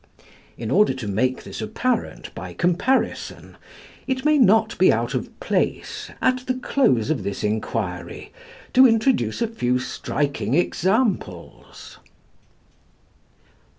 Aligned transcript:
In 0.57 0.71
order 0.71 0.95
to 0.95 1.07
make 1.07 1.43
this 1.43 1.61
apparent 1.61 2.33
by 2.33 2.55
comparison, 2.55 3.55
it 4.07 4.25
may 4.25 4.39
not 4.39 4.75
be 4.79 4.91
out 4.91 5.13
of 5.13 5.39
place, 5.39 6.09
at 6.23 6.37
the 6.47 6.55
close 6.55 7.11
of 7.11 7.21
this 7.21 7.43
inquiry, 7.43 8.33
to 8.73 8.87
introduce 8.87 9.43
a 9.43 9.47
few 9.47 9.77
striking 9.77 10.55
examples: 10.55 11.97
1. 11.99 12.05